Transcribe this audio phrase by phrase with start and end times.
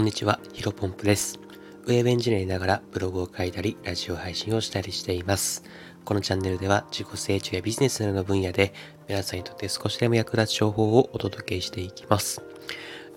[0.00, 1.38] こんにちは、ヒロポンプです。
[1.84, 5.62] ウェブエンジニアにながらブログを書いたり、ラジオ配信をしたりしています。
[6.06, 8.72] このチャンネルでは自己成長やビジネスなどの分野で
[9.10, 12.40] 皆さんにとって少しでも役立つ情報をお届けしていきます。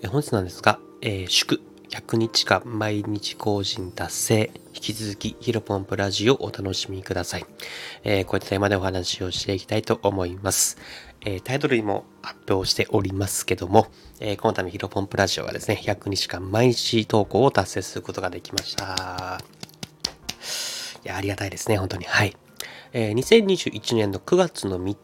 [0.02, 1.58] え本日なんですが、えー祝
[1.94, 4.50] 100日間毎日更新達成。
[4.74, 7.46] 引き続きヒロポンプラジオをお楽しみください。
[8.02, 10.76] えーこういったテーマでお話をしていきたいと思います。
[11.20, 13.86] えータイトルにも発表しておりますけども、
[14.18, 19.40] えーこの度ヒロポンプラジオはですね、100日間毎日投稿を達成することができました。
[21.04, 22.06] いや、ありがたいですね、本当に。
[22.06, 22.36] はい。
[22.92, 24.96] えー2021年の9月の3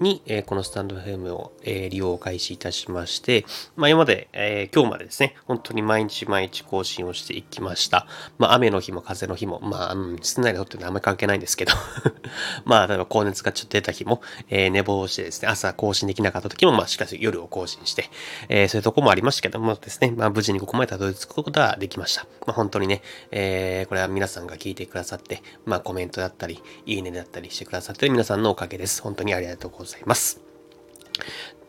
[0.00, 3.44] に、えーこのスタンド FM を、えー利用開始いたしまして、
[3.76, 8.06] まあ、今まで、えー今日までですね、本当に毎日毎日更新をしていきました。
[8.38, 11.72] まあ、雨の日も風の日も、まあ、うん、室内で撮ってるのはあんまり関係ないんですけど、
[12.64, 14.20] まあ、例えば高熱がちょっと出た日も、
[14.50, 18.10] えー寝坊してですね、朝更新できなかった時も、まあ、しかし夜を更新して、
[18.48, 22.26] えーそういうとこもありましたけどもですね、まあ、無事にここまでたどり着くことができました。
[22.46, 29.00] まあ、本当にね、えーこれは皆さんが聞いてくださって、まあ、コメントだったり、いいねだったりしてくださってる皆さんのおかげです。
[29.02, 30.40] 本当にありがとうございますりがとうございます。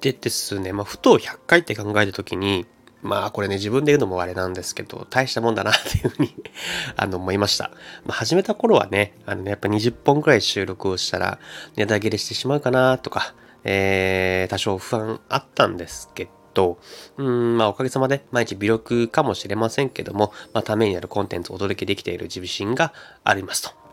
[0.02, 2.66] でですね、まあ、ふと100回って考えた時に、
[3.02, 6.36] まあこれね自分で言うのもあれなんですけど、大したもんだなっていうふうに
[6.97, 7.72] あの思いました。
[8.06, 11.39] まあ、始めた頃はね、あのね、やっぱ20本くらい収録をしたら
[11.75, 16.80] ネタ切れしてしまうかなとか、えー、多少不安あったんですけど、
[17.17, 23.86] うん、まあおかげさまで毎日微力かもしれませんけども、まあためになるコンテンツをお届けできている自信がありますと。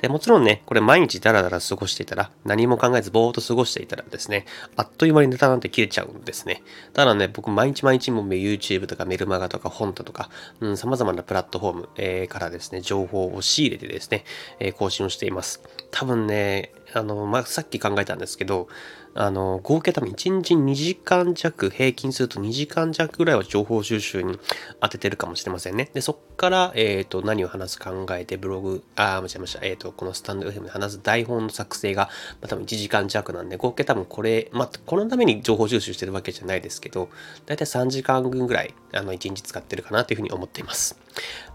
[0.00, 6.62] でもちろんね、これ毎日ダラダラ過ごしていたら、何も考えずぼーっと過ごしていたらですね、あっという間にネタなんて切れちゃうんですね。
[6.92, 14.24] ただね、僕毎日毎日も YouTube とかメルマガとか本とか、うん、様々なプラットフォーム、えーからですね、情報を仕入れてですね、
[14.58, 15.60] えー更新をしています。
[15.90, 18.68] 多分ね、あの、まあ、さっき考えたんですけど、
[19.14, 24.38] あの、合計多分1日2時間弱、平均すると2時間弱ぐらいは情報収集に
[24.80, 25.90] 当ててるかもしれませんね。
[25.92, 29.64] で、そっから、えっ、と、何を話す考えて、ブログ、あ、間違えました。
[29.64, 32.08] えっ、と、このスタンド FM で話す台本の作成が、
[32.40, 37.08] まあ、多分1時間弱なんで、合計多分これ、まあ、このために情報収集してるわけじゃないですけど、
[37.46, 40.98] だいたい3時間分ぐらい、あの、1日使ってるかなというふうに思っています。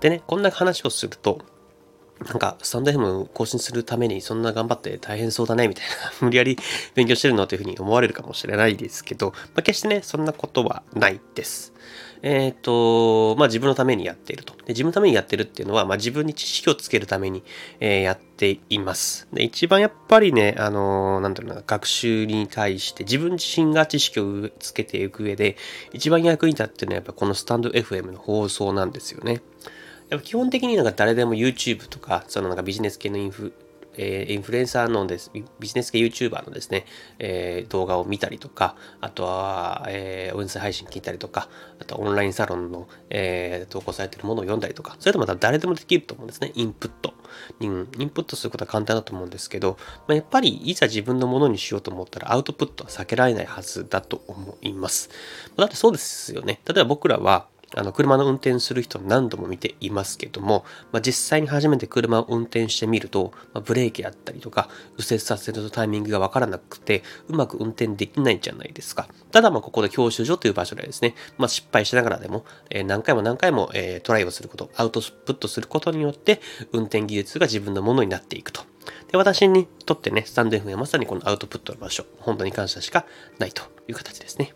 [0.01, 1.39] でね、こんな話をすると、
[2.23, 6.57] なんか、スタンド FM 更新するためにそんな頑張って大変そうだね、みたいな、 無理やり
[6.93, 11.73] 勉強してるのというふうに思われるかもしれないですけど、まあ、決してね、そんなことはないです。
[12.21, 14.53] えっ、と、まあ自分のためにやっていると。
[14.53, 17.43] で自分のためにやってるっていうのは、まあ自分に知識をつけるために、
[17.79, 19.27] えーやっています。
[19.31, 25.55] で、一番やっぱりね、あのーなんていうな、学習に対して自分自身が知識をつけていく上で、
[25.93, 29.41] 一番役に立ってるのはやっぱこのスタンド FM の放送なんですよね。
[30.09, 33.53] やっぱ基本的になんか誰でも YouTube とか、そのなんかビジネス系のインフ、
[33.97, 36.85] えーインフルエンサーのです、ビジネス系 YouTuber のですね、
[37.19, 41.49] えー動画を見たりとか、あとは、えー音声配信聞いたりとか、
[41.79, 47.13] あとオンラインサロンの、えー投稿されているものを読んだりとか、それとまた誰でもできると思うんですね、インプット。
[47.59, 49.77] インプットすることは簡単だと思うんですけど、
[50.07, 55.09] まあ、やっぱりいざ自分のものにしようと思ったらアウトプットは避けられないはずだと思います。
[55.57, 56.61] だってそうですよね。
[56.65, 69.07] 例えば僕らは、あの車の運転する人何度も見ていますけども、まあ、実際に初めて車を運転してみると、まあ、ブレーキだったりとか右折させるタイミングがわからなくてうまく運転できないじゃないですか。
[69.31, 76.39] ただまここで教習所という場所でですね、まあ、失敗しながらでも、えー何回も何回も、えートライをすることアウトプットすることによって
[76.71, 78.61] 運転技術が自分のものになっていくと。
[79.11, 83.05] で私にとってねスタンド FM はまさにこのアウトプットの場所本当に感謝しか
[83.39, 84.53] ないという形ですね。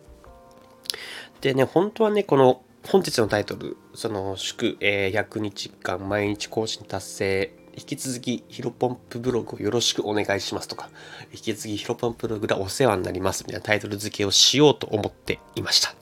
[1.41, 10.89] でね、本当はね、この本日のタイトル、その祝、えー100日間毎日更新達成、引き続きヒロポンプブログをよろしくお願いしますとか、
[11.31, 15.93] 引き続きヒロポンプブログでお世話になりますみたいなタイトル付けをしようと思っていました。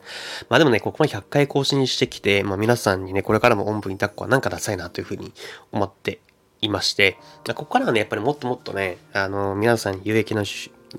[0.49, 5.33] まあでもね、ここまで100回更新してきて、まあ皆さんにね、これからもおんぶに抱っこはなんかダサいなというふうに
[5.73, 6.21] 思って
[6.61, 7.17] いまして、
[7.47, 10.45] ここからはね、やっぱりもっともっとね、あの、皆さんに有益な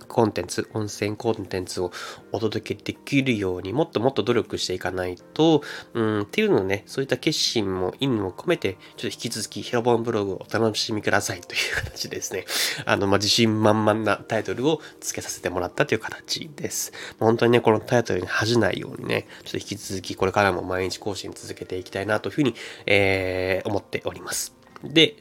[0.06, 1.90] コンテンツ、音声コンテンツを
[2.32, 5.62] お届けできるようにもっともっと努力していかないと、
[5.94, 12.44] うん、っていうのをね、そういった決心も意味も込めて、ちょっと引き続きヒロボンブログをお楽しみくださいという形ですね、
[12.84, 16.92] あの、まあ、自信満々なタイトルを付けさせてもらったという形です。
[17.20, 22.54] 本当にね、このタイトルに恥じないようにね、ちょっと引き続きこれからも毎日更新続けていきたいなというふうに、
[22.86, 24.54] えー思っております。
[24.82, 25.16] で、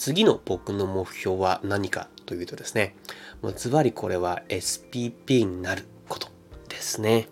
[0.00, 2.96] 次の僕の目標は何かというとですね、
[3.42, 6.28] もうズバリこれは SPP になること
[6.70, 7.28] ですね。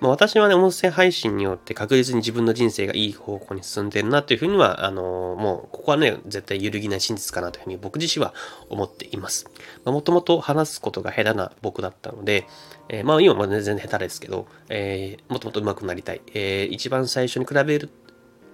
[0.00, 8.34] まあ、私はね、音声配信によって確実に自分の人生がいい方向に進んでるなというふうには、あのもう、ここはね、絶対揺るぎない真実かなというふうに僕自身は
[8.68, 9.46] 思っています。
[9.86, 12.46] もともと話すことが下手な僕だったので、
[12.90, 16.20] えーまあ今は全然下手ですけど、えーもっともっと上手くなりたい。
[16.34, 17.88] えー一番最初に比べる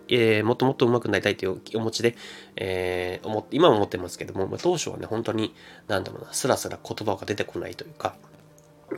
[0.09, 2.17] えー、もっともっと上手くなりたいというお持ちで、
[2.57, 5.55] えー、思って、今も思ってますけども、まあ、当初はね、本当に、
[5.89, 8.15] なんだろうな、スラスラ言葉が出てこないというか、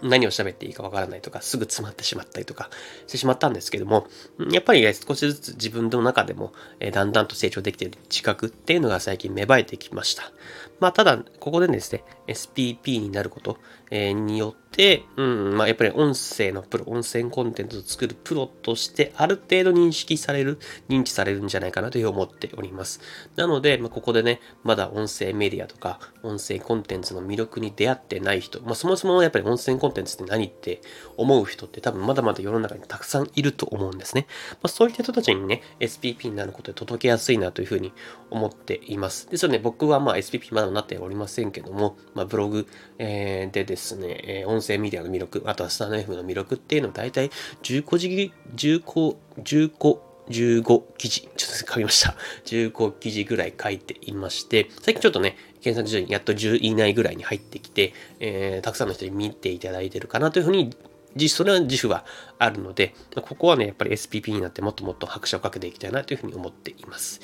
[0.03, 2.71] 何を喋っていいかわからないとか、すぐ詰まってしまったりとか
[3.07, 4.07] してしまったんですけども、
[4.51, 10.33] やっぱり、ね、少しずつ自分の中でも、えー、だんだんと成長できている自覚っていうのが最近芽生えてきました。
[10.85, 13.57] まあ、ただ、ここでですね、SPP になること、
[13.91, 20.59] え、によって、うん、まあ、やっぱり音声のプロ、音声コンテンツを作るプロとして、ある程度認識される、
[20.91, 23.01] 認知されるんじゃないかなという思っております。
[23.37, 30.83] なので、まあ、ここでね、まだ音声メディアとか、音声コンテンツの魅力に出会ってない人、まあ、そもそもやっぱり音声コンテンツって何って
[31.17, 34.27] 思う人って多分まだまだ世の中にたくさんいると思うんですね。
[34.55, 37.93] まあ、そういった人たちにね、SPP になることで届けやすいなというふうに
[38.31, 39.31] 思っています。
[39.31, 42.67] ですよね、僕はまあ SPP まだなっておりませんけども、まあ、ブログ、
[42.99, 47.31] えー、でですね、えー、音声メディアの魅力、あとはスタンド F の魅力っていうのを大体
[47.63, 49.99] 15時、15、15、
[50.29, 52.15] 15記事、ちょっと噛みました。
[52.47, 60.71] 15記事ぐらい書いていまして、最近ちょっとね、検索順位やっと10位以内ぐらいに入ってきて、えー、たくさんの人に見ていただいてるかなというふうに
[61.29, 62.05] それは自負は
[62.39, 67.21] あるので、ここはね、やっぱり SPP になってもっともっと拍車をかけていきたいなというふうに思っています。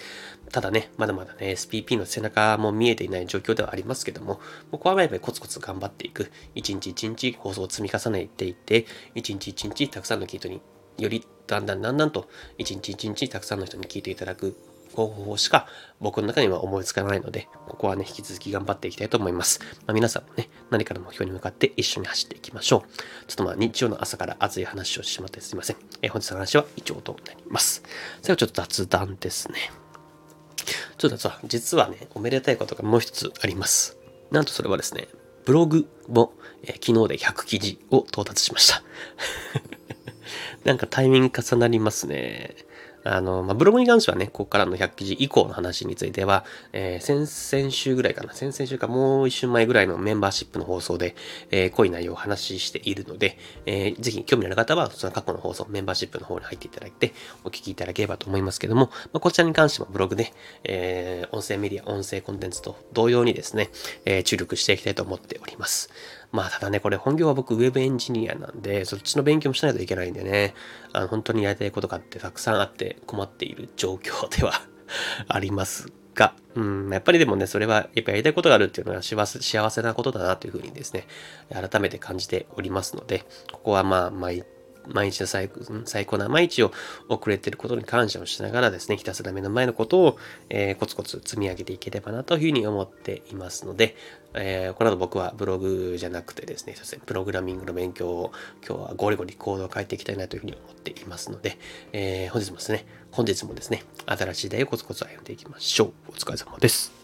[0.53, 6.31] ただね、まだまだね、SPP の背中も見えていない状況ではありますけども、ここはやっぱりコツコツ頑張っていく。
[6.55, 10.61] 一日一日放送を積み重ねていって、一日一日たくさんの人に
[10.99, 14.57] よりだんだんだんだんと一日一日たくさんの人に聞いていただく
[14.95, 15.69] 方法しか
[16.01, 19.61] 僕の中には思いつかないので、ここはね、引き続き頑張っていきたいと思います。
[19.87, 22.97] まあ、皆さんもね、何かの目標に向かって一緒に走っていきましょう。
[23.29, 25.77] ちょっとまあ日曜の朝から熱い話をしてしまってすいません。
[26.03, 27.85] え本日の話は以上となります。
[28.23, 29.71] 最後ちょっと雑談ですね。
[31.01, 33.97] ちょっとさ、実はね、おめでたいことがもう一つあります。
[34.31, 35.09] なんとそれはですね、
[35.47, 38.83] ブログも、えー、昨日で100記事を到達しました。
[40.65, 42.55] なんかタイミング重なりますね。
[43.05, 51.15] あの、まあ、ブログに関してはね、ここからの100記事以降の話については、えー、先々週ぐらいかな、先々週かもう一週前ぐらいのメンバーシップの放送で、
[51.51, 57.13] えー、濃い内容を話しているので、えー、ぜひ興味のある方は、その過去の放送、メンバーシップの方に入っていただいて、
[57.45, 60.33] お聞きいただければと思いますけども、まあ、こちらに関してもブログで、
[60.65, 63.71] えー、音声メディア、音声コンテンツと同様にですね、
[64.05, 65.91] えー、注力していきたいと思っております。
[66.33, 70.55] まあ、ただね、これ本業は僕ウェブエンジニアなんで、そっちの勉強もしないといけないんでね、
[70.93, 74.53] あの本当にやりたいことがあってたくさんあって困っている状況では
[75.29, 81.07] ありますが、うん、やっぱりでもね、それはやっぱやりたいことがあるっていうのは幸せ幸せなことだなというふうにですね、
[81.53, 84.45] 改めて感じておりますので、ここはまあ、毎
[84.87, 85.51] 毎日の最
[85.85, 86.73] 最高な毎日を
[87.09, 90.19] 遅れていることに感謝をしながらですね、ひたすら目の前のことを、
[90.49, 93.97] えー、コツコツ積み上げていければなというふうに思っていますので、
[94.35, 96.75] えー、この後僕はブログじゃなくてですね、
[97.07, 98.33] プログラミングの勉強を
[98.67, 101.59] 今日はゴリゴリコードを変えていきたいなというふうに思っていますので、
[101.93, 105.93] えー、本日もですね、本日もですね、新しい時代をコツコツ歩んでいきましょう。
[106.09, 107.00] お疲れ様です。